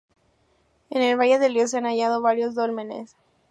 [0.89, 3.15] En el valle del río se han hallado varios dólmenes.